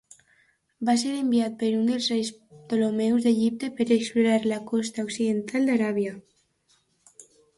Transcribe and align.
Va 0.87 0.93
ser 1.01 1.09
enviat 1.17 1.57
per 1.59 1.67
un 1.81 1.89
dels 1.89 2.07
reis 2.13 2.31
Ptolemeus 2.39 3.27
d'Egipte 3.27 3.69
per 3.81 3.87
explorar 3.97 4.39
la 4.53 4.59
costa 4.73 5.05
occidental 5.09 5.69
d'Aràbia. 5.71 6.17